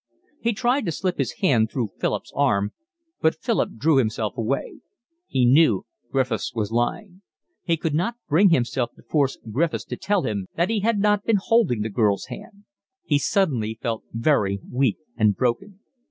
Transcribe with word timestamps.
He 0.39 0.53
tried 0.53 0.87
to 0.87 0.91
slip 0.91 1.19
his 1.19 1.31
hand 1.43 1.69
through 1.69 1.91
Philip's 1.99 2.33
arm, 2.35 2.73
but 3.21 3.35
Philip 3.35 3.77
drew 3.77 3.97
himself 3.97 4.35
away. 4.35 4.79
He 5.27 5.45
knew 5.45 5.85
Griffiths 6.11 6.55
was 6.55 6.71
lying. 6.71 7.21
He 7.61 7.77
could 7.77 7.93
not 7.93 8.15
bring 8.27 8.49
himself 8.49 8.95
to 8.95 9.03
force 9.03 9.37
Griffiths 9.51 9.85
to 9.85 9.97
tell 9.97 10.23
him 10.23 10.47
that 10.55 10.71
he 10.71 10.79
had 10.79 10.97
not 10.97 11.23
been 11.23 11.37
holding 11.39 11.81
the 11.83 11.89
girl's 11.89 12.25
hand. 12.33 12.63
He 13.05 13.19
suddenly 13.19 13.77
felt 13.79 14.03
very 14.11 14.59
weak 14.71 14.97
and 15.15 15.35
broken. 15.35 15.79